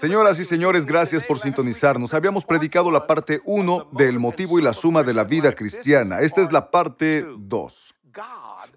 [0.00, 2.14] Señoras y señores, gracias por sintonizarnos.
[2.14, 6.20] Habíamos predicado la parte 1 del motivo y la suma de la vida cristiana.
[6.20, 7.94] Esta es la parte 2.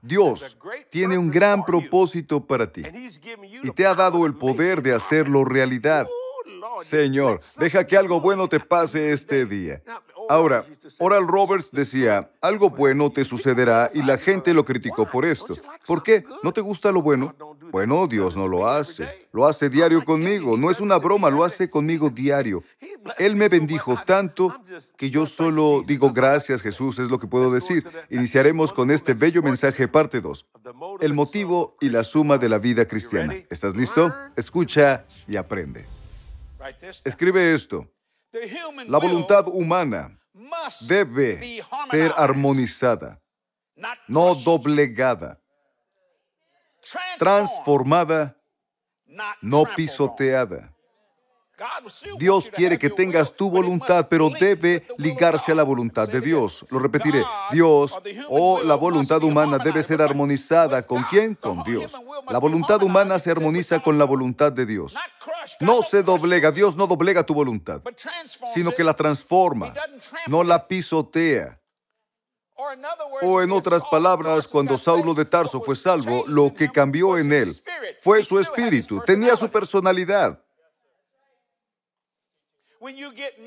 [0.01, 0.57] Dios
[0.89, 2.83] tiene un gran propósito para ti
[3.63, 6.07] y te ha dado el poder de hacerlo realidad.
[6.83, 9.81] Señor, deja que algo bueno te pase este día.
[10.27, 10.65] Ahora,
[10.97, 15.55] Oral Roberts decía, algo bueno te sucederá y la gente lo criticó por esto.
[15.85, 16.23] ¿Por qué?
[16.43, 17.35] ¿No te gusta lo bueno?
[17.71, 19.27] Bueno, Dios no lo hace.
[19.31, 20.57] Lo hace diario conmigo.
[20.57, 22.63] No es una broma, lo hace conmigo diario.
[23.19, 24.55] Él me bendijo tanto
[24.97, 27.87] que yo solo digo gracias Jesús, es lo que puedo decir.
[28.09, 30.45] Iniciaremos con este bello mensaje parte 2.
[31.01, 33.35] El motivo y la suma de la vida cristiana.
[33.49, 34.13] ¿Estás listo?
[34.35, 35.85] Escucha y aprende.
[37.03, 37.87] Escribe esto.
[38.87, 40.19] La voluntad humana
[40.87, 43.21] debe ser armonizada,
[44.07, 45.41] no doblegada,
[47.17, 48.37] transformada,
[49.41, 50.74] no pisoteada.
[52.17, 56.65] Dios quiere que tengas tu voluntad, pero debe ligarse a la voluntad de Dios.
[56.69, 57.23] Lo repetiré.
[57.51, 57.93] Dios
[58.29, 60.83] o la voluntad humana debe ser armonizada.
[60.83, 61.35] ¿Con quién?
[61.35, 61.93] Con Dios.
[62.29, 64.95] La voluntad humana se armoniza con la voluntad de Dios.
[65.59, 66.51] No se doblega.
[66.51, 67.81] Dios no doblega tu voluntad,
[68.53, 69.73] sino que la transforma.
[70.27, 71.59] No la pisotea.
[73.21, 77.51] O en otras palabras, cuando Saulo de Tarso fue salvo, lo que cambió en él
[78.01, 79.01] fue su espíritu.
[79.05, 80.41] Tenía su personalidad.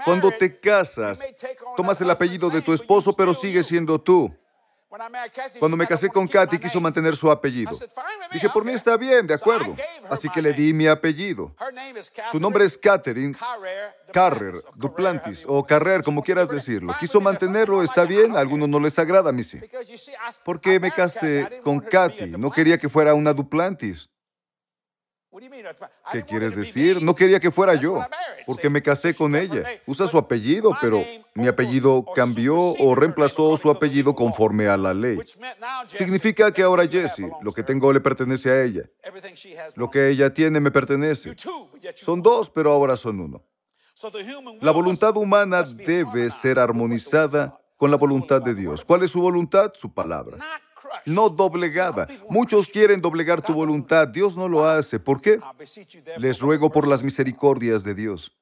[0.05, 1.21] Cuando te casas,
[1.77, 4.35] tomas el apellido de tu esposo, pero sigues siendo tú.
[5.59, 7.73] Cuando me casé con Katy, quiso mantener su apellido.
[8.33, 9.77] Dije, por mí está bien, de acuerdo.
[10.09, 11.55] Así que le di mi apellido.
[12.33, 13.37] Su nombre es Catherine
[14.13, 16.95] Carrer, Duplantis, o Carrer, como quieras decirlo.
[16.99, 19.61] Quiso mantenerlo, está bien, a algunos no les agrada, a mí sí.
[20.43, 24.09] Porque me casé con Katy, no quería que fuera una Duplantis.
[26.13, 27.03] ¿Qué quieres decir?
[27.03, 28.01] No quería que fuera yo,
[28.47, 29.65] porque me casé con ella.
[29.87, 31.05] Usa su apellido, pero
[31.35, 35.19] mi apellido cambió o reemplazó su apellido conforme a la ley.
[35.87, 38.83] Significa que ahora Jessie, lo que tengo le pertenece a ella.
[39.77, 41.35] Lo que ella tiene me pertenece.
[41.95, 43.45] Son dos, pero ahora son uno.
[44.61, 48.85] La voluntad humana debe ser armonizada con la voluntad de Dios.
[48.85, 49.73] ¿Cuál es su voluntad?
[49.75, 50.39] Su palabra
[51.07, 52.09] no doblegada.
[52.29, 54.99] Muchos quieren doblegar tu voluntad, Dios no lo hace.
[54.99, 55.41] ¿Por qué?
[56.19, 58.37] Les ruego por las misericordias de Dios.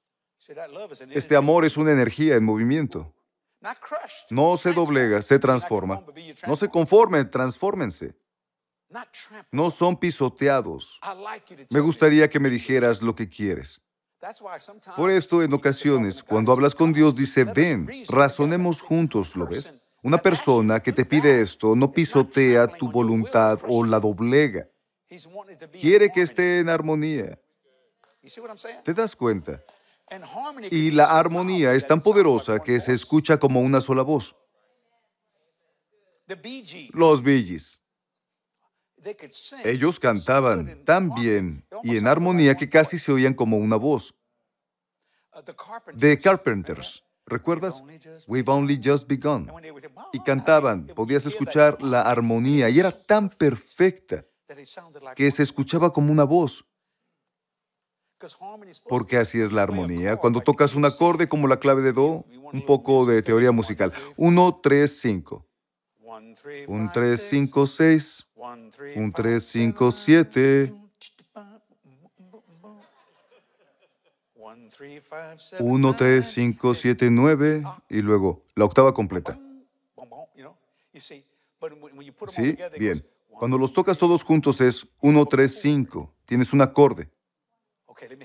[1.11, 3.13] Este amor es una energía en movimiento.
[4.31, 6.05] No se doblega, se transforma.
[6.47, 8.15] No se conformen, transfórmense.
[9.51, 11.01] No son pisoteados.
[11.71, 13.83] Me gustaría que me dijeras lo que quieres.
[14.97, 19.73] Por esto, en ocasiones, cuando hablas con Dios, dice, ven, razonemos juntos, ¿lo ves?
[20.07, 24.69] Una persona que te pide esto no pisotea tu voluntad o la doblega.
[25.81, 27.37] Quiere que esté en armonía.
[28.85, 29.65] ¿Te das cuenta?
[30.71, 34.37] Y la armonía es tan poderosa que se escucha como una sola voz.
[36.93, 37.83] Los Billys.
[39.65, 44.15] Ellos cantaban tan bien y en armonía que casi se oían como una voz.
[45.99, 47.03] The Carpenters.
[47.27, 47.83] ¿Recuerdas?
[48.29, 49.51] We've only just begun.
[50.13, 54.25] Y cantaban, podías escuchar la armonía y era tan perfecta
[55.15, 56.65] que se escuchaba como una voz.
[58.89, 60.17] Porque así es la armonía.
[60.17, 63.93] Cuando tocas un acorde como la clave de Do, un poco de teoría musical.
[64.17, 65.47] 1, 3, 5.
[66.67, 68.27] 1, 3, 5, 6.
[68.97, 70.73] 1, 3, 5, 7.
[75.59, 79.39] 1, 3, 5, 7, 9 y luego la octava completa.
[81.01, 82.57] ¿Sí?
[82.79, 83.07] Bien.
[83.29, 86.15] Cuando los tocas todos juntos es 1, 3, 5.
[86.25, 87.11] Tienes un acorde.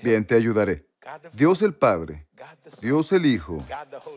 [0.02, 0.86] Bien, te ayudaré.
[1.32, 2.28] Dios el Padre,
[2.80, 3.58] Dios el Hijo,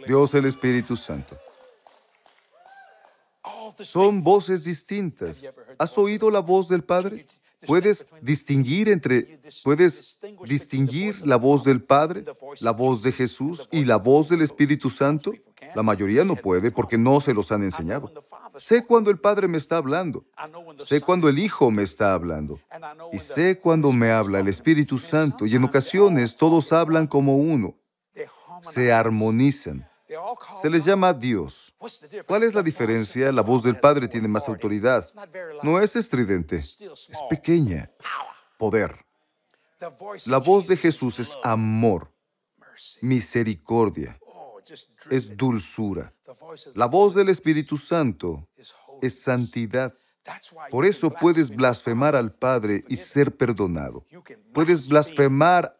[0.05, 1.37] Dios el Espíritu Santo.
[3.79, 5.51] Son voces distintas.
[5.79, 7.25] ¿Has oído la voz del Padre?
[7.67, 12.23] ¿Puedes distinguir entre, puedes distinguir la voz del Padre,
[12.61, 15.33] la voz de Jesús y la voz del Espíritu Santo?
[15.73, 18.11] La mayoría no puede porque no se los han enseñado.
[18.57, 20.25] Sé cuando el Padre me está hablando.
[20.83, 22.59] Sé cuando el Hijo me está hablando.
[23.11, 25.45] Y sé cuando me habla el Espíritu Santo.
[25.45, 27.75] Y en ocasiones todos hablan como uno.
[28.61, 29.87] Se armonizan.
[30.61, 31.73] Se les llama Dios.
[32.25, 33.31] ¿Cuál es la diferencia?
[33.31, 35.07] La voz del Padre tiene más autoridad.
[35.63, 36.77] No es estridente, es
[37.29, 37.91] pequeña.
[38.57, 38.95] Poder.
[40.27, 42.11] La voz de Jesús es amor,
[43.01, 44.19] misericordia,
[45.09, 46.13] es dulzura.
[46.73, 48.47] La voz del Espíritu Santo
[49.01, 49.93] es santidad.
[50.71, 54.05] Por eso puedes blasfemar al Padre y ser perdonado.
[54.53, 55.79] Puedes blasfemar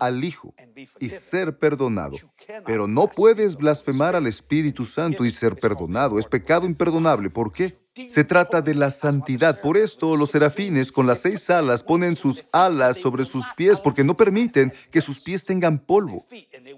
[0.00, 0.54] al Hijo
[0.98, 2.16] y ser perdonado.
[2.64, 6.18] Pero no puedes blasfemar al Espíritu Santo y ser perdonado.
[6.18, 7.30] Es pecado imperdonable.
[7.30, 7.74] ¿Por qué?
[8.08, 9.60] Se trata de la santidad.
[9.60, 14.04] Por esto los serafines con las seis alas ponen sus alas sobre sus pies porque
[14.04, 16.24] no permiten que sus pies tengan polvo.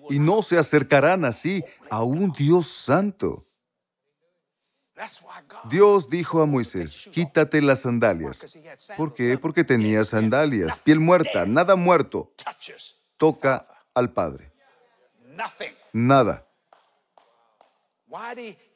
[0.08, 3.46] Y no se acercarán así a un Dios santo.
[5.64, 8.56] Dios dijo a Moisés, quítate las sandalias.
[8.96, 9.38] ¿Por qué?
[9.38, 12.32] Porque tenía sandalias, piel muerta, nada muerto.
[13.16, 14.52] Toca al Padre.
[15.92, 16.46] Nada.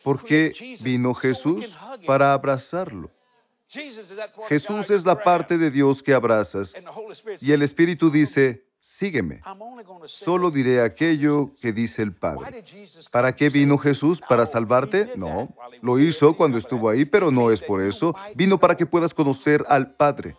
[0.03, 1.77] ¿Por qué vino Jesús?
[2.07, 3.11] Para abrazarlo.
[4.49, 6.75] Jesús es la parte de Dios que abrazas.
[7.41, 9.41] Y el Espíritu dice, sígueme.
[10.05, 12.63] Solo diré aquello que dice el Padre.
[13.11, 14.21] ¿Para qué vino Jesús?
[14.21, 15.13] ¿Para salvarte?
[15.17, 15.49] No.
[15.81, 18.15] Lo hizo cuando estuvo ahí, pero no es por eso.
[18.35, 20.37] Vino para que puedas conocer al Padre.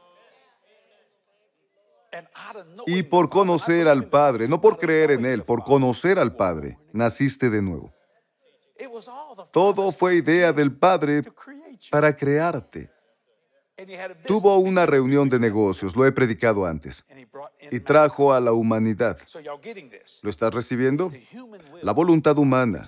[2.86, 7.50] Y por conocer al Padre, no por creer en Él, por conocer al Padre, naciste
[7.50, 7.92] de nuevo.
[9.51, 11.24] Todo fue idea del Padre
[11.92, 12.94] para crearte.
[14.25, 17.06] Tuvo una reunión de negocios, lo he predicado antes,
[17.72, 19.18] y trajo a la humanidad.
[20.22, 21.12] ¿Lo estás recibiendo?
[21.81, 22.83] La voluntad humana,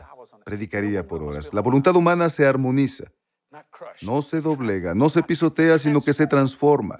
[0.45, 3.11] predicaría por horas, la voluntad humana se armoniza,
[4.01, 6.97] no se doblega, no se pisotea, sino que se transforma.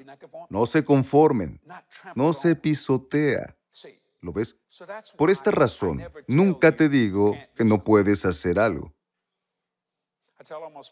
[0.49, 1.61] No se conformen,
[2.15, 3.55] no se pisotea.
[4.19, 4.57] ¿Lo ves?
[5.15, 8.93] Por esta razón, nunca te digo que no puedes hacer algo.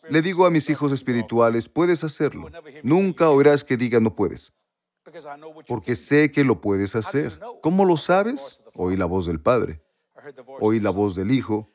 [0.09, 2.49] Le digo a mis hijos espirituales, puedes hacerlo.
[2.83, 4.53] Nunca oirás que diga no puedes.
[5.67, 7.39] Porque sé que lo puedes hacer.
[7.61, 8.61] ¿Cómo lo sabes?
[8.73, 9.81] Oí la voz del Padre.
[10.59, 11.71] Oí la voz del Hijo.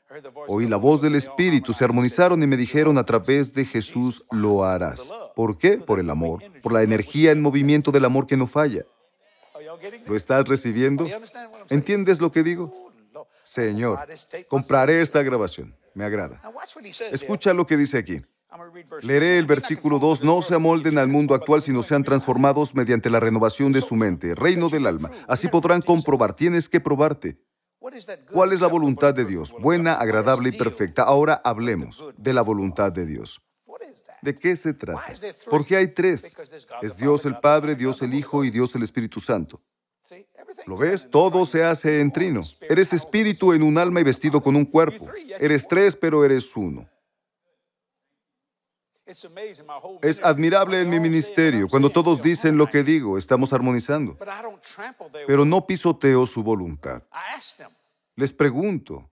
[0.49, 1.73] Oí la voz del Espíritu.
[1.73, 5.12] Se armonizaron y me dijeron a través de Jesús lo harás.
[5.37, 5.79] ¿Por qué?
[5.79, 6.43] Por el amor.
[6.62, 8.85] Por la energía en movimiento del amor que no falla.
[10.06, 11.06] ¿Lo estás recibiendo?
[11.69, 12.89] ¿Entiendes lo que digo?
[13.50, 13.99] Señor,
[14.47, 15.76] compraré esta grabación.
[15.94, 16.41] Me agrada.
[17.11, 18.23] Escucha lo que dice aquí.
[19.02, 23.19] Leeré el versículo 2, no se amolden al mundo actual, sino sean transformados mediante la
[23.19, 25.11] renovación de su mente, reino del alma.
[25.26, 27.38] Así podrán comprobar, tienes que probarte.
[28.31, 29.52] ¿Cuál es la voluntad de Dios?
[29.58, 31.02] Buena, agradable y perfecta.
[31.02, 33.43] Ahora hablemos de la voluntad de Dios.
[34.23, 35.12] ¿De qué se trata?
[35.50, 36.37] Porque hay tres.
[36.82, 39.61] Es Dios el Padre, Dios el Hijo y Dios el Espíritu Santo.
[40.67, 41.09] ¿Lo ves?
[41.11, 42.41] Todo se hace en trino.
[42.61, 45.09] Eres espíritu en un alma y vestido con un cuerpo.
[45.39, 46.89] Eres tres, pero eres uno.
[50.03, 51.67] Es admirable en mi ministerio.
[51.69, 54.17] Cuando todos dicen lo que digo, estamos armonizando.
[55.27, 57.03] Pero no pisoteo su voluntad.
[58.15, 59.11] Les pregunto.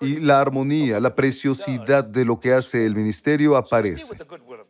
[0.00, 4.16] Y la armonía, la preciosidad de lo que hace el ministerio aparece.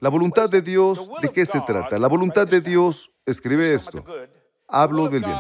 [0.01, 1.99] La voluntad de Dios, ¿de qué se trata?
[1.99, 4.05] La voluntad de Dios, escribe esto,
[4.73, 5.39] hablo del bien.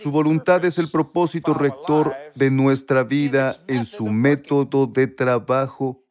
[0.00, 6.02] Su voluntad es el propósito rector de nuestra vida en su método de trabajo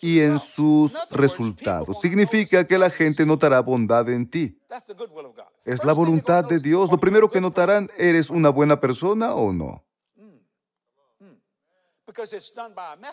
[0.00, 2.00] y en sus resultados.
[2.00, 4.58] Significa que la gente notará bondad en ti.
[5.64, 6.90] Es la voluntad de Dios.
[6.90, 9.85] Lo primero que notarán, ¿eres una buena persona o no?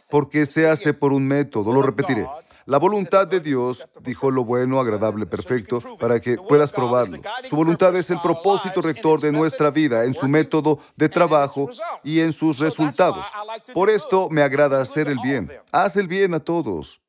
[0.09, 2.27] Porque se hace por un método, lo repetiré.
[2.65, 7.19] La voluntad de Dios dijo lo bueno, agradable, perfecto, para que puedas probarlo.
[7.43, 11.69] Su voluntad es el propósito rector de nuestra vida, en su método de trabajo
[12.03, 13.25] y en sus resultados.
[13.73, 15.51] Por esto me agrada hacer el bien.
[15.71, 17.01] Haz el bien a todos.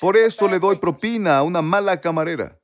[0.00, 2.58] Por esto le doy propina a una mala camarera.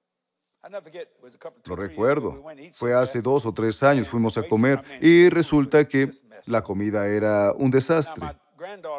[1.67, 2.43] Lo recuerdo.
[2.73, 6.11] Fue hace dos o tres años, fuimos a comer y resulta que
[6.47, 8.37] la comida era un desastre.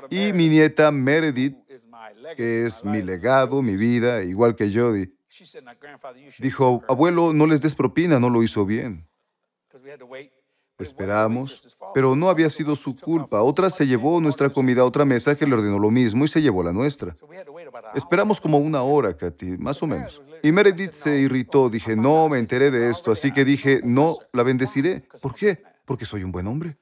[0.09, 1.57] Y mi nieta Meredith,
[2.35, 5.11] que es mi legado, mi vida, igual que Jody,
[6.39, 9.07] dijo, abuelo, no les des propina, no lo hizo bien.
[10.77, 13.41] Esperamos, pero no había sido su culpa.
[13.41, 16.41] Otra se llevó nuestra comida a otra mesa que le ordenó lo mismo y se
[16.41, 17.15] llevó la nuestra.
[17.93, 20.21] Esperamos como una hora, Katy, más o menos.
[20.43, 21.69] Y Meredith se irritó.
[21.69, 25.07] Dije, no, me enteré de esto, así que dije, no, la bendeciré.
[25.21, 25.63] ¿Por qué?
[25.85, 26.77] Porque soy un buen hombre.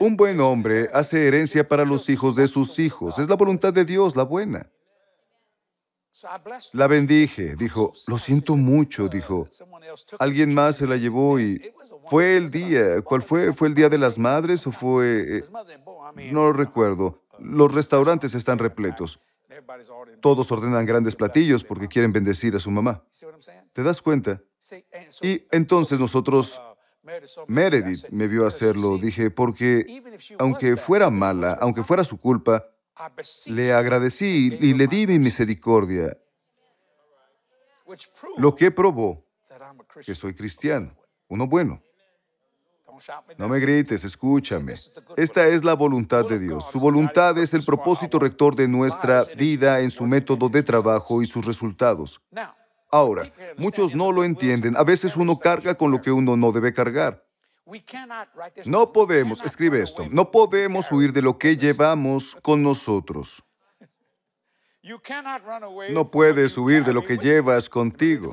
[0.00, 3.18] Un buen hombre hace herencia para los hijos de sus hijos.
[3.18, 4.70] Es la voluntad de Dios, la buena.
[6.72, 9.46] La bendije, dijo, lo siento mucho, dijo.
[10.18, 11.72] Alguien más se la llevó y
[12.06, 13.52] fue el día, ¿cuál fue?
[13.52, 15.38] ¿Fue el día de las madres o fue...
[15.38, 15.42] Eh,
[16.30, 17.22] no lo recuerdo.
[17.38, 19.20] Los restaurantes están repletos.
[20.20, 23.04] Todos ordenan grandes platillos porque quieren bendecir a su mamá.
[23.72, 24.40] ¿Te das cuenta?
[25.20, 26.60] Y entonces nosotros,
[27.46, 29.86] Meredith me vio hacerlo, dije, porque
[30.38, 32.64] aunque fuera mala, aunque fuera su culpa,
[33.46, 36.16] le agradecí y le di mi misericordia,
[38.38, 39.26] lo que probó
[40.04, 40.96] que soy cristiano,
[41.28, 41.82] uno bueno.
[43.38, 44.74] No me grites, escúchame.
[45.16, 46.66] Esta es la voluntad de Dios.
[46.70, 51.26] Su voluntad es el propósito rector de nuestra vida en su método de trabajo y
[51.26, 52.20] sus resultados.
[52.90, 54.76] Ahora, muchos no lo entienden.
[54.76, 57.24] A veces uno carga con lo que uno no debe cargar.
[58.66, 63.42] No podemos, escribe esto, no podemos huir de lo que llevamos con nosotros.
[65.90, 68.32] No puedes huir de lo que llevas contigo.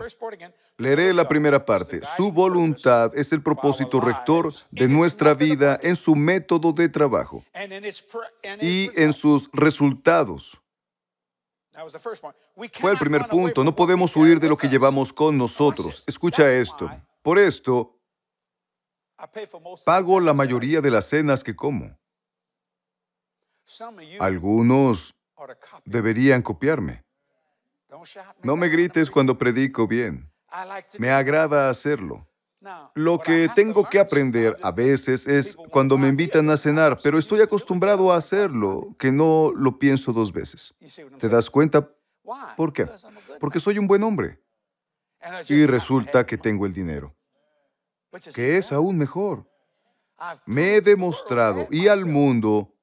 [0.77, 2.01] Leeré la primera parte.
[2.17, 7.43] Su voluntad es el propósito rector de nuestra vida en su método de trabajo
[8.61, 10.59] y en sus resultados.
[12.79, 13.63] Fue el primer punto.
[13.63, 16.03] No podemos huir de lo que llevamos con nosotros.
[16.07, 16.89] Escucha esto.
[17.21, 17.99] Por esto,
[19.85, 21.95] pago la mayoría de las cenas que como.
[24.19, 25.13] Algunos
[25.85, 27.03] deberían copiarme.
[28.43, 30.31] No me grites cuando predico bien.
[30.97, 32.27] Me agrada hacerlo.
[32.93, 37.41] Lo que tengo que aprender a veces es cuando me invitan a cenar, pero estoy
[37.41, 40.75] acostumbrado a hacerlo, que no lo pienso dos veces.
[41.19, 41.89] ¿Te das cuenta?
[42.57, 42.87] ¿Por qué?
[43.39, 44.41] Porque soy un buen hombre.
[45.47, 47.15] Y resulta que tengo el dinero,
[48.33, 49.49] que es aún mejor.
[50.45, 52.73] Me he demostrado y al mundo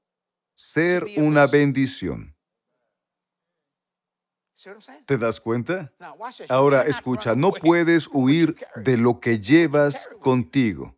[0.55, 2.36] ser una bendición.
[5.05, 5.93] ¿Te das cuenta?
[6.49, 10.95] Ahora escucha, no puedes huir de lo que llevas contigo.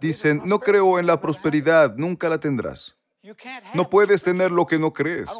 [0.00, 2.96] Dicen, no creo en la prosperidad, nunca la tendrás.
[3.72, 5.30] No puedes tener lo que no crees.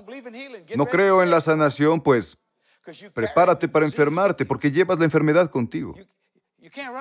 [0.76, 2.38] No creo en la sanación, pues
[3.12, 5.94] prepárate para enfermarte porque llevas la enfermedad contigo.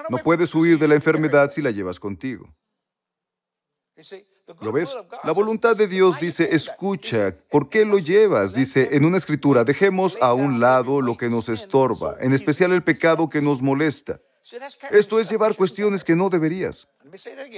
[0.09, 2.53] No puedes huir de la enfermedad si la llevas contigo.
[4.62, 4.89] ¿Lo ves?
[5.23, 8.53] La voluntad de Dios dice, escucha, ¿por qué lo llevas?
[8.53, 12.83] Dice en una escritura, dejemos a un lado lo que nos estorba, en especial el
[12.83, 14.19] pecado que nos molesta.
[14.91, 16.89] Esto es llevar cuestiones que no deberías.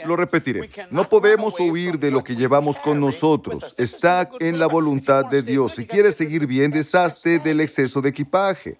[0.05, 0.69] Lo repetiré.
[0.91, 3.73] No podemos huir de lo que llevamos con nosotros.
[3.79, 5.73] Está en la voluntad de Dios.
[5.73, 8.79] Si quieres seguir bien, deshazte del exceso de equipaje.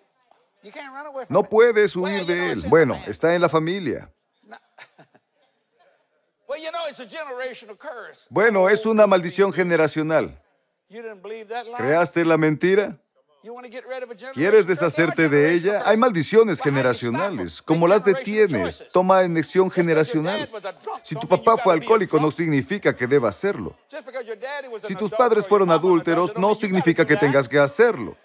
[1.29, 2.63] No puedes huir de él.
[2.69, 4.11] Bueno, está en la familia.
[8.29, 10.41] Bueno, es una maldición generacional.
[11.77, 12.97] ¿Creaste la mentira?
[14.33, 15.83] ¿Quieres deshacerte de ella?
[15.85, 17.61] Hay maldiciones generacionales.
[17.61, 18.87] ¿Cómo las detienes?
[18.91, 20.49] Toma elección generacional.
[21.03, 23.75] Si tu papá fue alcohólico, no significa que deba hacerlo.
[24.87, 28.17] Si tus padres fueron adúlteros, no significa que tengas que hacerlo.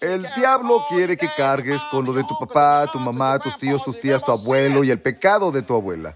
[0.00, 3.98] El diablo quiere que cargues con lo de tu papá, tu mamá, tus tíos, tus
[3.98, 6.14] tías, tu abuelo y el pecado de tu abuela.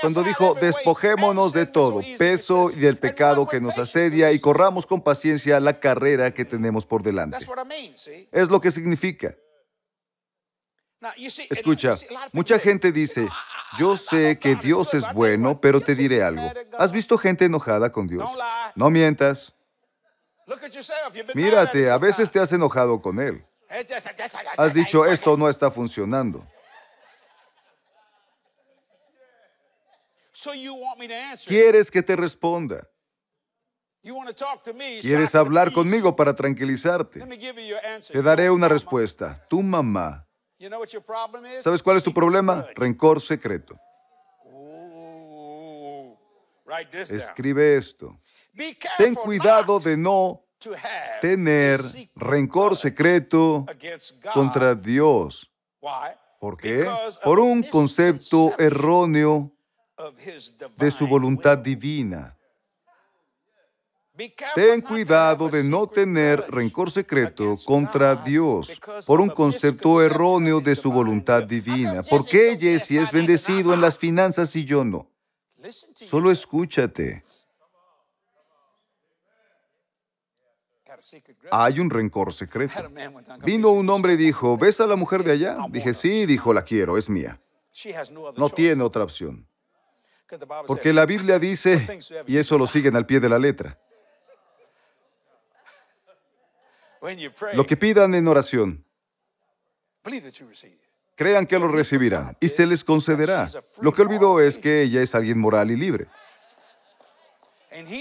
[0.00, 5.02] Cuando dijo, despojémonos de todo, peso y del pecado que nos asedia y corramos con
[5.02, 7.38] paciencia la carrera que tenemos por delante.
[8.30, 9.34] Es lo que significa.
[11.50, 11.96] Escucha,
[12.32, 13.28] mucha gente dice,
[13.78, 16.50] yo sé que Dios es bueno, pero te diré algo.
[16.78, 18.30] ¿Has visto gente enojada con Dios?
[18.74, 19.52] No mientas.
[21.34, 23.44] Mírate, a veces te has enojado con Él.
[24.56, 26.46] Has dicho, esto no está funcionando.
[31.46, 32.88] ¿Quieres que te responda?
[35.00, 37.20] ¿Quieres hablar conmigo para tranquilizarte?
[38.10, 39.46] Te daré una respuesta.
[39.48, 40.26] Tu mamá.
[41.60, 42.66] ¿Sabes cuál es tu problema?
[42.74, 43.78] Rencor secreto.
[47.08, 48.18] Escribe esto.
[48.98, 50.44] Ten cuidado de no
[51.20, 51.80] tener
[52.14, 53.66] rencor secreto
[54.32, 55.50] contra Dios.
[56.38, 56.88] ¿Por qué?
[57.24, 59.52] Por un concepto erróneo
[60.76, 62.36] de su voluntad divina.
[64.54, 70.92] Ten cuidado de no tener rencor secreto contra Dios por un concepto erróneo de su
[70.92, 72.02] voluntad divina.
[72.02, 75.08] ¿Por qué Jesse es bendecido en las finanzas y yo no?
[75.94, 77.24] Solo escúchate.
[81.50, 82.74] Hay un rencor secreto.
[83.44, 85.58] Vino un hombre y dijo, ¿ves a la mujer de allá?
[85.68, 87.40] Dije, sí, dijo, la quiero, es mía.
[88.36, 89.46] No tiene otra opción.
[90.66, 93.78] Porque la Biblia dice, y eso lo siguen al pie de la letra,
[97.52, 98.84] lo que pidan en oración,
[101.16, 103.48] crean que lo recibirán y se les concederá.
[103.80, 106.06] Lo que olvidó es que ella es alguien moral y libre.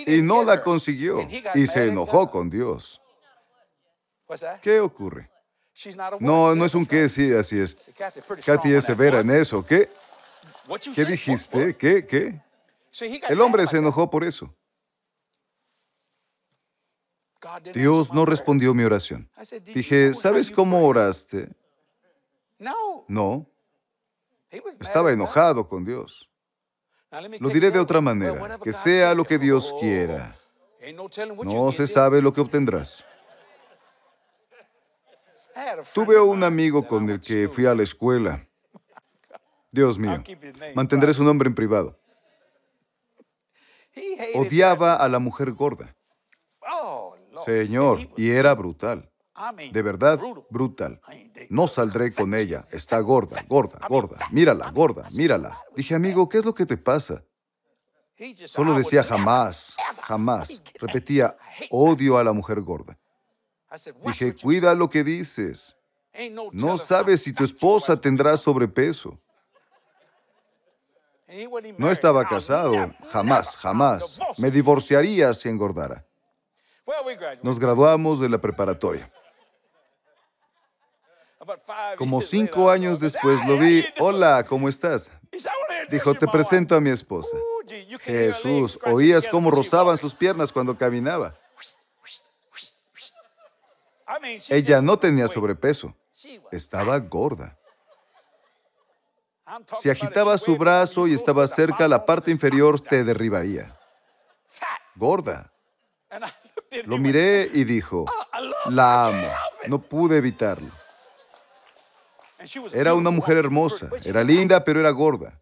[0.08, 3.02] Y no la consiguió y se enojó con Dios.
[4.62, 5.30] ¿Qué ocurre?
[6.20, 7.76] No, no es un qué, sí, así es.
[8.46, 9.66] Kathy es severa en eso.
[9.66, 9.90] ¿Qué?
[10.96, 11.76] ¿Qué dijiste?
[11.76, 12.06] ¿Qué?
[12.06, 12.42] ¿Qué?
[13.30, 14.54] El hombre se enojó por eso.
[17.74, 19.30] Dios no respondió mi oración.
[19.74, 21.50] Dije, ¿sabes cómo oraste?
[23.08, 23.48] No.
[24.80, 26.31] Estaba enojado con Dios.
[27.40, 30.36] Lo diré de otra manera, que sea lo que Dios quiera.
[31.44, 33.04] No se sabe lo que obtendrás.
[35.94, 38.48] Tuve un amigo con el que fui a la escuela.
[39.72, 40.24] Dios mío,
[40.74, 42.00] mantendré su nombre en privado.
[44.36, 45.96] Odiaba a la mujer gorda.
[47.46, 49.11] Señor, y era brutal.
[49.72, 50.20] De verdad,
[50.50, 51.02] brutal.
[51.50, 52.68] No saldré con ella.
[52.72, 54.18] Está gorda, gorda, gorda.
[54.32, 55.60] Mírala, gorda, mírala.
[55.76, 57.24] Dije, amigo, ¿qué es lo que te pasa?
[58.46, 60.62] Solo decía jamás, jamás.
[60.80, 61.36] Repetía,
[61.72, 62.98] odio a la mujer gorda.
[64.06, 65.76] Dije, cuida lo que dices.
[66.52, 69.20] No sabes si tu esposa tendrá sobrepeso.
[71.78, 74.20] No estaba casado, jamás, jamás.
[74.38, 76.06] Me divorciaría si engordara.
[77.42, 79.12] Nos graduamos de la preparatoria.
[81.98, 83.86] Como cinco años después lo vi.
[84.00, 85.12] Hola, ¿cómo estás?
[85.90, 87.36] Dijo, te presento a mi esposa.
[88.02, 91.34] Jesús, oías cómo rozaban sus piernas cuando caminaba.
[94.50, 95.96] Ella no tenía sobrepeso,
[96.52, 97.58] estaba gorda.
[99.82, 103.78] Si agitaba su brazo y estaba cerca, la parte inferior te derribaría.
[104.96, 105.52] Gorda.
[106.86, 108.06] Lo miré y dijo,
[108.70, 109.28] la amo.
[109.68, 110.81] No pude evitarlo.
[112.74, 115.40] Era una mujer hermosa, era linda, pero era gorda.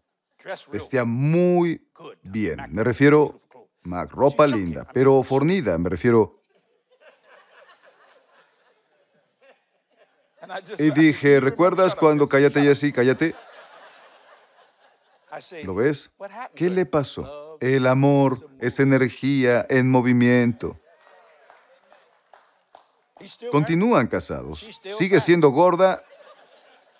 [0.72, 1.86] Vestía muy
[2.22, 2.58] bien.
[2.70, 3.38] Me refiero
[3.90, 5.76] a ropa linda, pero fornida.
[5.78, 6.40] Me refiero
[10.78, 13.34] Y dije, ¿recuerdas cuando cállate, Jesse, cállate?
[15.64, 16.10] ¿Lo ves?
[16.54, 17.56] ¿Qué le pasó?
[17.60, 20.78] El amor es energía en movimiento.
[23.52, 24.66] Continúan casados.
[24.98, 26.02] Sigue siendo gorda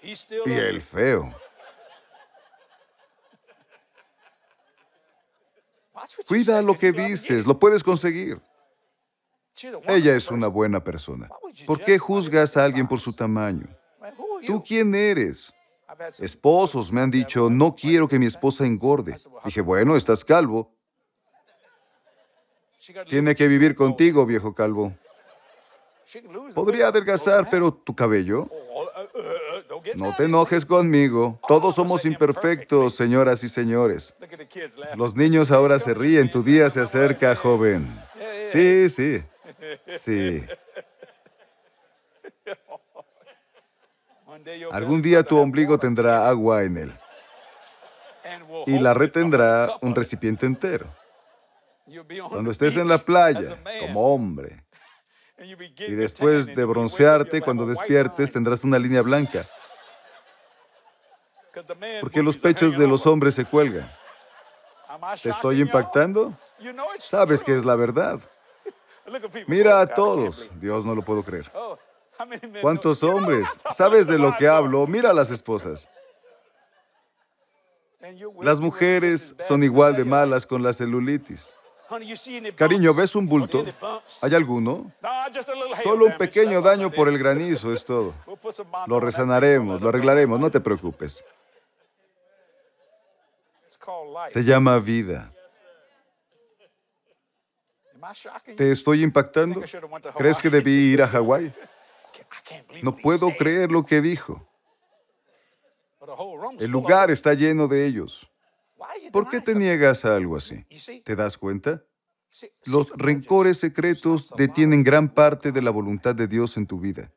[0.03, 1.35] y el feo.
[6.27, 8.41] Cuida lo que dices, lo puedes conseguir.
[9.87, 11.29] Ella es una buena persona.
[11.67, 13.67] ¿Por qué juzgas a alguien por su tamaño?
[14.47, 15.53] ¿Tú quién eres?
[16.21, 19.17] Esposos me han dicho, no quiero que mi esposa engorde.
[19.45, 20.73] Dije, bueno, estás calvo.
[23.09, 24.95] Tiene que vivir contigo, viejo calvo.
[26.55, 28.49] Podría adelgazar, pero tu cabello.
[29.97, 31.39] No te enojes conmigo.
[31.47, 34.15] Todos somos imperfectos, señoras y señores.
[34.97, 36.31] Los niños ahora se ríen.
[36.31, 37.87] Tu día se acerca, joven.
[38.53, 39.23] Sí, sí.
[39.99, 40.45] Sí.
[44.71, 46.93] Algún día tu ombligo tendrá agua en él
[48.67, 50.87] y la retendrá un recipiente entero.
[52.29, 54.65] Cuando estés en la playa como hombre
[55.39, 59.49] y después de broncearte, cuando despiertes tendrás una línea blanca.
[62.01, 63.91] Porque los pechos de los hombres se cuelgan.
[65.23, 66.35] ¿Te estoy impactando?
[66.99, 68.21] Sabes que es la verdad.
[69.47, 70.51] Mira a todos.
[70.61, 71.51] Dios, no lo puedo creer.
[72.61, 73.49] ¿Cuántos hombres?
[73.75, 74.87] ¿Sabes de lo que hablo?
[74.87, 75.89] Mira a las esposas.
[78.41, 81.55] Las mujeres son igual de malas con la celulitis.
[82.55, 83.65] Cariño, ¿ves un bulto?
[84.23, 84.93] ¿Hay alguno?
[85.83, 88.15] Solo un pequeño daño por el granizo, es todo.
[88.87, 91.25] Lo resanaremos, lo arreglaremos, no te preocupes.
[94.29, 95.33] Se llama vida.
[98.57, 99.61] ¿Te estoy impactando?
[100.17, 101.53] ¿Crees que debí ir a Hawái?
[102.83, 104.47] No puedo creer lo que dijo.
[106.59, 108.29] El lugar está lleno de ellos.
[109.13, 110.65] ¿Por qué te niegas a algo así?
[111.05, 111.85] ¿Te das cuenta?
[112.67, 117.13] Los rencores secretos detienen gran parte de la voluntad de Dios en tu vida.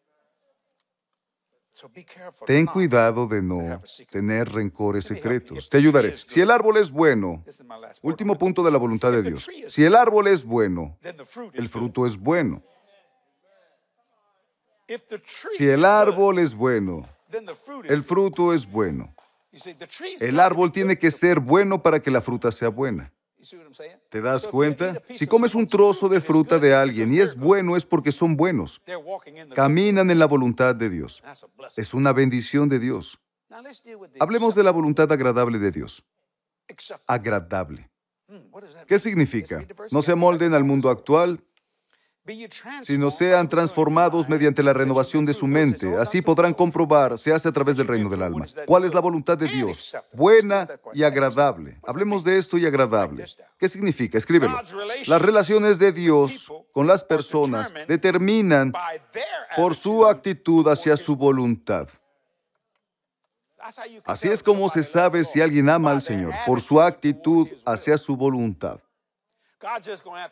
[2.45, 3.81] Ten cuidado de no
[4.11, 5.69] tener rencores secretos.
[5.69, 6.15] Te ayudaré.
[6.17, 7.43] Si el árbol es bueno,
[8.01, 9.47] último punto de la voluntad de Dios.
[9.67, 10.97] Si el árbol es bueno,
[11.53, 12.61] el fruto es bueno.
[15.57, 17.03] Si el árbol es bueno,
[17.85, 19.15] el fruto es bueno.
[20.19, 23.11] El árbol tiene que ser bueno para que la fruta sea buena.
[24.09, 25.01] ¿Te das cuenta?
[25.09, 28.81] Si comes un trozo de fruta de alguien y es bueno, es porque son buenos.
[29.53, 31.23] Caminan en la voluntad de Dios.
[31.75, 33.19] Es una bendición de Dios.
[34.19, 36.03] Hablemos de la voluntad agradable de Dios.
[37.07, 37.89] Agradable.
[38.87, 39.65] ¿Qué significa?
[39.91, 41.43] No se amolden al mundo actual,
[42.83, 45.95] sino sean transformados mediante la renovación de su mente.
[45.97, 49.37] Así podrán comprobar, se hace a través del reino del alma, cuál es la voluntad
[49.37, 51.79] de Dios, buena y agradable.
[51.85, 53.25] Hablemos de esto y agradable.
[53.57, 54.17] ¿Qué significa?
[54.17, 54.57] Escríbelo.
[55.07, 58.71] Las relaciones de Dios con las personas determinan
[59.55, 61.89] por su actitud hacia su voluntad.
[64.05, 68.15] Así es como se sabe si alguien ama al Señor, por su actitud hacia su
[68.15, 68.79] voluntad.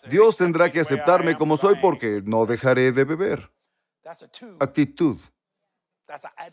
[0.10, 3.52] Dios tendrá que aceptarme como soy porque no dejaré de beber.
[4.60, 5.18] Actitud.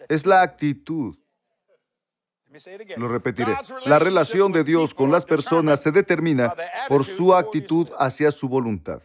[0.08, 1.16] Es la actitud.
[2.96, 3.56] Lo repetiré.
[3.84, 6.54] La relación de Dios con las personas se determina
[6.88, 9.02] por su actitud hacia su voluntad.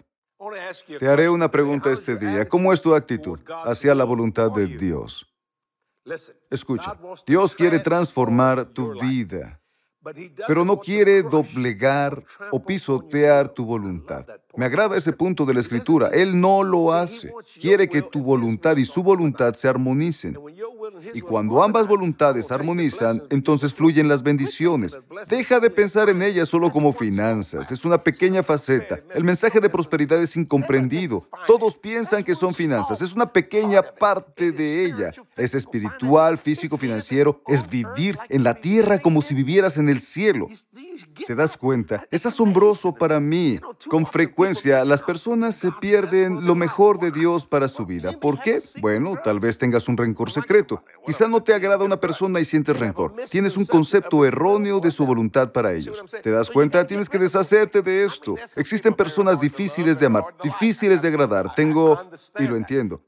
[0.99, 2.47] Te haré una pregunta este día.
[2.47, 5.29] ¿Cómo es tu actitud hacia la voluntad de Dios?
[6.49, 9.62] Escucha, Dios quiere transformar tu vida
[10.47, 14.25] pero no quiere doblegar o pisotear tu voluntad.
[14.55, 16.09] Me agrada ese punto de la escritura.
[16.13, 17.33] Él no lo hace.
[17.59, 20.37] Quiere que tu voluntad y su voluntad se armonicen.
[21.13, 24.97] Y cuando ambas voluntades armonizan, entonces fluyen las bendiciones.
[25.27, 27.71] Deja de pensar en ellas solo como finanzas.
[27.71, 28.99] Es una pequeña faceta.
[29.15, 31.27] El mensaje de prosperidad es incomprendido.
[31.47, 33.01] Todos piensan que son finanzas.
[33.01, 35.11] Es una pequeña parte de ella.
[35.35, 37.41] Es espiritual, físico, financiero.
[37.47, 40.47] Es vivir en la tierra como si vivieras en el cielo.
[41.25, 42.05] ¿Te das cuenta?
[42.11, 43.59] Es asombroso para mí.
[43.89, 44.42] Con frecuencia
[44.85, 48.19] las personas se pierden lo mejor de Dios para su vida.
[48.19, 48.61] ¿Por qué?
[48.79, 50.83] Bueno, tal vez tengas un rencor secreto.
[51.05, 53.13] Quizá no te agrada una persona y sientes rencor.
[53.29, 56.01] Tienes un concepto erróneo de su voluntad para ellos.
[56.21, 56.85] ¿Te das cuenta?
[56.87, 58.35] Tienes que deshacerte de esto.
[58.55, 61.53] Existen personas difíciles de amar, difíciles de agradar.
[61.55, 61.99] Tengo,
[62.39, 63.01] y lo entiendo.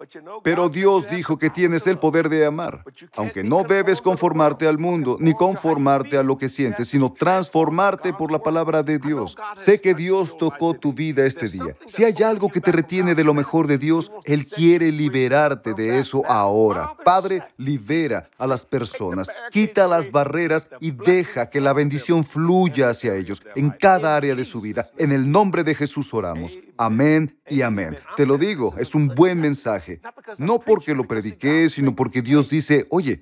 [0.43, 2.83] Pero Dios dijo que tienes el poder de amar.
[3.15, 8.31] Aunque no debes conformarte al mundo, ni conformarte a lo que sientes, sino transformarte por
[8.31, 9.35] la palabra de Dios.
[9.55, 11.75] Sé que Dios tocó tu vida este día.
[11.85, 15.99] Si hay algo que te retiene de lo mejor de Dios, Él quiere liberarte de
[15.99, 16.95] eso ahora.
[17.03, 23.15] Padre, libera a las personas, quita las barreras y deja que la bendición fluya hacia
[23.15, 24.89] ellos en cada área de su vida.
[24.97, 26.57] En el nombre de Jesús oramos.
[26.77, 27.97] Amén y amén.
[28.15, 30.01] Te lo digo, es un buen mensaje.
[30.38, 33.21] No porque lo prediqué, sino porque Dios dice, oye,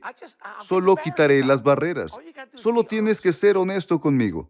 [0.60, 2.18] solo quitaré las barreras.
[2.56, 4.50] Solo tienes que ser honesto conmigo.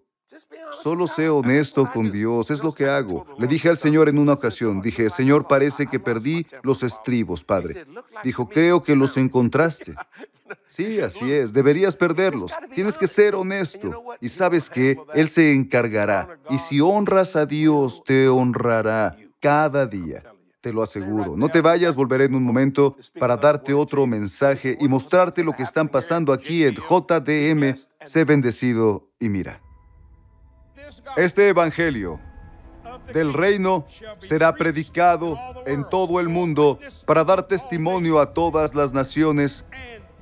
[0.81, 3.25] Solo sé honesto con Dios, es lo que hago.
[3.37, 7.85] Le dije al Señor en una ocasión, dije, Señor, parece que perdí los estribos, Padre.
[8.23, 9.95] Dijo, creo que los encontraste.
[10.67, 12.51] Sí, así es, deberías perderlos.
[12.73, 14.03] Tienes que ser honesto.
[14.21, 16.37] Y sabes que Él se encargará.
[16.49, 20.21] Y si honras a Dios, te honrará cada día.
[20.61, 21.35] Te lo aseguro.
[21.35, 25.63] No te vayas, volveré en un momento para darte otro mensaje y mostrarte lo que
[25.63, 27.75] están pasando aquí en JDM.
[28.05, 29.62] Sé bendecido y mira.
[31.15, 32.19] Este Evangelio
[33.13, 33.85] del reino
[34.19, 39.65] será predicado en todo el mundo para dar testimonio a todas las naciones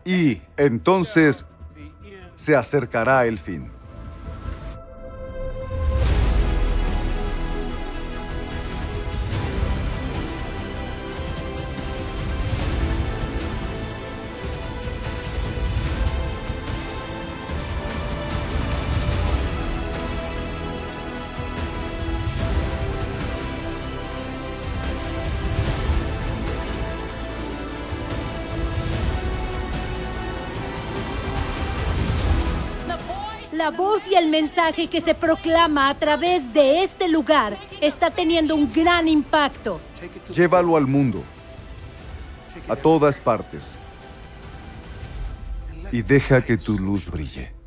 [0.03, 1.45] y entonces
[2.35, 3.71] se acercará el fin.
[34.11, 39.07] Y el mensaje que se proclama a través de este lugar está teniendo un gran
[39.07, 39.79] impacto.
[40.33, 41.23] Llévalo al mundo,
[42.67, 43.77] a todas partes,
[45.91, 47.60] y deja que tu luz brille.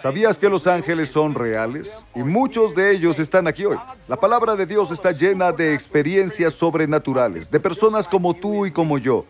[0.00, 2.04] ¿Sabías que los ángeles son reales?
[2.14, 3.76] Y muchos de ellos están aquí hoy.
[4.08, 8.98] La palabra de Dios está llena de experiencias sobrenaturales, de personas como tú y como
[8.98, 9.24] yo.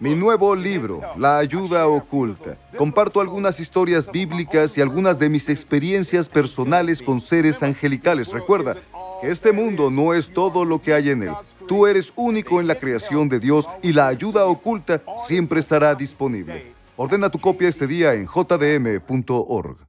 [0.00, 2.56] Mi nuevo libro, La ayuda oculta.
[2.76, 8.28] Comparto algunas historias bíblicas y algunas de mis experiencias personales con seres angelicales.
[8.28, 8.76] Recuerda
[9.20, 11.32] que este mundo no es todo lo que hay en él.
[11.66, 16.72] Tú eres único en la creación de Dios y la ayuda oculta siempre estará disponible.
[16.96, 19.87] Ordena tu copia este día en jdm.org.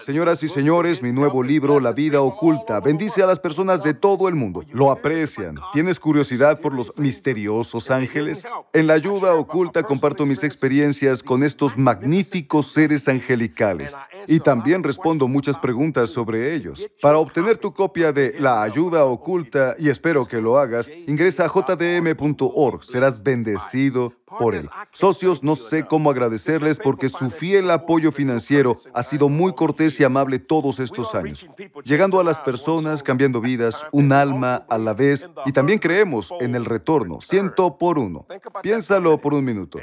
[0.00, 4.26] Señoras y señores, mi nuevo libro, La vida oculta, bendice a las personas de todo
[4.26, 4.62] el mundo.
[4.72, 5.56] Lo aprecian.
[5.74, 8.46] ¿Tienes curiosidad por los misteriosos ángeles?
[8.72, 13.94] En la ayuda oculta comparto mis experiencias con estos magníficos seres angelicales
[14.26, 16.90] y también respondo muchas preguntas sobre ellos.
[17.02, 21.48] Para obtener tu copia de La ayuda oculta, y espero que lo hagas, ingresa a
[21.48, 22.82] jdm.org.
[22.82, 24.68] Serás bendecido por él.
[24.92, 30.04] Socios, no sé cómo agradecerles porque su fiel apoyo financiero ha sido muy cortés y
[30.04, 31.46] amable todos estos años,
[31.84, 36.54] llegando a las personas, cambiando vidas, un alma a la vez, y también creemos en
[36.54, 38.26] el retorno, ciento por uno.
[38.62, 39.78] Piénsalo por un minuto.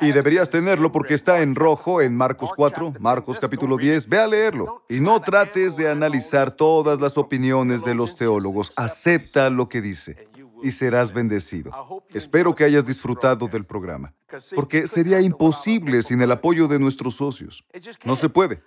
[0.00, 4.08] Y deberías tenerlo porque está en rojo en Marcos 4, Marcos capítulo 10.
[4.08, 4.84] Ve a leerlo.
[4.88, 8.72] Y no trates de analizar todas las opiniones de los teólogos.
[8.76, 10.30] Acepta lo que dice
[10.62, 11.72] y serás bendecido.
[12.10, 14.12] Espero que hayas disfrutado del programa,
[14.54, 17.64] porque sería imposible sin el apoyo de nuestros socios.
[18.04, 18.62] No se puede.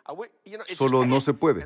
[0.77, 1.65] Solo no se puede.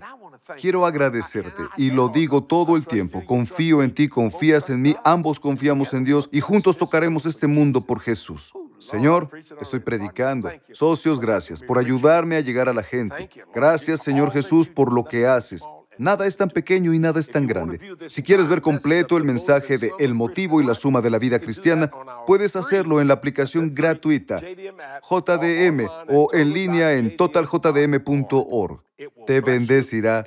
[0.60, 3.26] Quiero agradecerte y lo digo todo el tiempo.
[3.26, 7.82] Confío en ti, confías en mí, ambos confiamos en Dios y juntos tocaremos este mundo
[7.82, 8.54] por Jesús.
[8.80, 10.52] Señor, estoy predicando.
[10.72, 13.30] Socios, gracias por ayudarme a llegar a la gente.
[13.54, 15.68] Gracias, Señor Jesús, por lo que haces.
[15.98, 17.80] Nada es tan pequeño y nada es tan grande.
[18.08, 21.40] Si quieres ver completo el mensaje de El motivo y la suma de la vida
[21.40, 21.92] cristiana,
[22.26, 28.82] puedes hacerlo en la aplicación gratuita JDM o en línea en totaljdm.org.
[29.26, 30.26] Te bendecirá,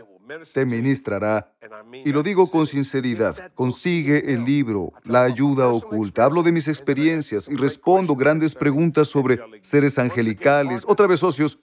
[0.53, 1.53] te ministrará.
[2.05, 6.25] Y lo digo con sinceridad, consigue el libro, La ayuda oculta.
[6.25, 10.85] Hablo de mis experiencias y respondo grandes preguntas sobre seres angelicales.
[10.87, 11.59] Otra vez, socios,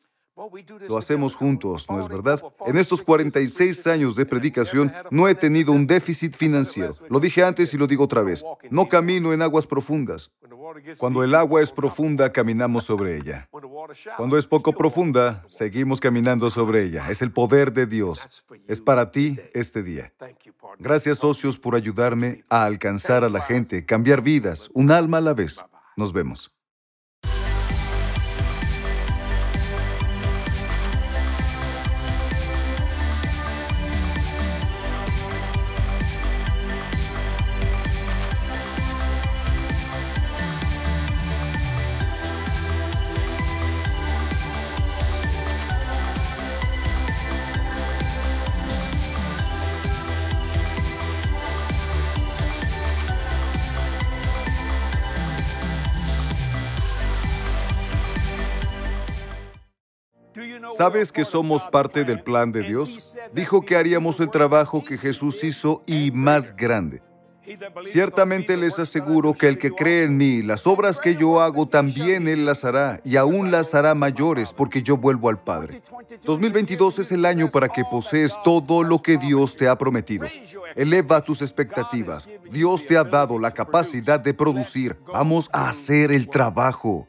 [0.87, 2.41] lo hacemos juntos, ¿no es verdad?
[2.65, 6.93] En estos 46 años de predicación no he tenido un déficit financiero.
[7.09, 8.43] Lo dije antes y lo digo otra vez.
[8.69, 10.31] No camino en aguas profundas.
[10.97, 13.49] Cuando el agua es profunda, caminamos sobre ella.
[14.15, 17.09] Cuando es poco profunda, seguimos caminando sobre ella.
[17.09, 18.45] Es el poder de Dios.
[18.67, 20.13] Es para ti este día.
[20.77, 25.33] Gracias, socios, por ayudarme a alcanzar a la gente, cambiar vidas, un alma a la
[25.33, 25.63] vez.
[25.95, 26.56] Nos vemos.
[60.77, 63.17] ¿Sabes que somos parte del plan de Dios?
[63.33, 67.01] Dijo que haríamos el trabajo que Jesús hizo y más grande.
[67.91, 72.27] Ciertamente les aseguro que el que cree en mí, las obras que yo hago también
[72.27, 75.81] Él las hará, y aún las hará mayores, porque yo vuelvo al Padre.
[76.25, 80.27] 2022 es el año para que posees todo lo que Dios te ha prometido.
[80.75, 82.29] Eleva tus expectativas.
[82.51, 84.97] Dios te ha dado la capacidad de producir.
[85.11, 87.07] Vamos a hacer el trabajo.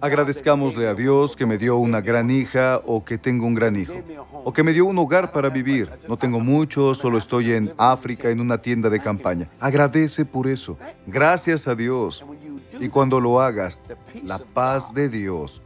[0.00, 3.94] Agradezcámosle a Dios que me dio una gran hija o que tengo un gran hijo,
[4.32, 5.90] o que me dio un hogar para vivir.
[6.08, 9.48] No tengo mucho, solo estoy en África en una tienda de campaña.
[9.60, 10.76] Agradece por eso.
[11.06, 12.24] Gracias a Dios.
[12.78, 13.78] Y cuando lo hagas,
[14.22, 15.62] la paz de Dios,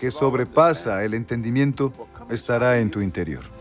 [0.00, 1.92] que sobrepasa el entendimiento,
[2.30, 3.55] estará en tu interior.